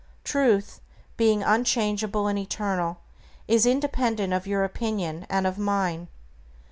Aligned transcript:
Truth, 0.23 0.81
being 1.15 1.43
unchangeable 1.43 2.25
and 2.25 2.39
eternal, 2.39 3.01
is 3.47 3.67
independent 3.67 4.33
of 4.33 4.47
your 4.47 4.63
opinion 4.63 5.27
and 5.29 5.45
of 5.45 5.59
mine. 5.59 6.07